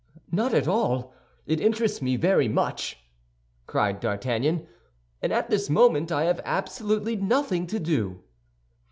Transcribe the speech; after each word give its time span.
"Not 0.31 0.55
at 0.55 0.67
all; 0.67 1.13
it 1.45 1.61
interests 1.61 2.01
me 2.01 2.15
very 2.15 2.47
much," 2.47 3.05
cried 3.67 3.99
D'Artagnan; 3.99 4.65
"and 5.21 5.31
at 5.31 5.51
this 5.51 5.69
moment 5.69 6.11
I 6.11 6.23
have 6.23 6.41
absolutely 6.43 7.15
nothing 7.17 7.67
to 7.67 7.77
do." 7.79 8.23